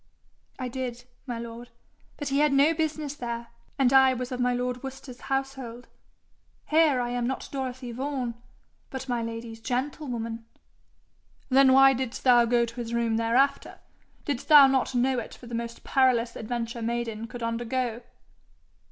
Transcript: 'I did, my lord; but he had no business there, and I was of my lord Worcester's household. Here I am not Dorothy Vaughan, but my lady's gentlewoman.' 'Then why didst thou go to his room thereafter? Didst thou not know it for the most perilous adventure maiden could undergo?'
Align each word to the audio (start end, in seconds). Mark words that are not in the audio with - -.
'I 0.57 0.69
did, 0.69 1.03
my 1.27 1.37
lord; 1.37 1.69
but 2.17 2.29
he 2.29 2.39
had 2.39 2.51
no 2.51 2.73
business 2.73 3.13
there, 3.13 3.49
and 3.77 3.93
I 3.93 4.15
was 4.15 4.31
of 4.31 4.39
my 4.39 4.51
lord 4.51 4.81
Worcester's 4.81 5.21
household. 5.21 5.87
Here 6.69 6.99
I 6.99 7.11
am 7.11 7.27
not 7.27 7.47
Dorothy 7.51 7.91
Vaughan, 7.91 8.33
but 8.89 9.07
my 9.07 9.21
lady's 9.21 9.59
gentlewoman.' 9.59 10.43
'Then 11.49 11.73
why 11.73 11.93
didst 11.93 12.23
thou 12.23 12.45
go 12.45 12.65
to 12.65 12.75
his 12.77 12.95
room 12.95 13.17
thereafter? 13.17 13.77
Didst 14.25 14.47
thou 14.47 14.65
not 14.65 14.95
know 14.95 15.19
it 15.19 15.35
for 15.35 15.45
the 15.45 15.53
most 15.53 15.83
perilous 15.83 16.35
adventure 16.35 16.81
maiden 16.81 17.27
could 17.27 17.43
undergo?' 17.43 18.01